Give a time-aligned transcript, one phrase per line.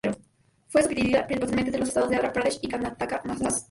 [0.69, 3.55] Fue subdividida posteriormente entre los estados de Andhra Pradesh, Karnataka y Maharastra.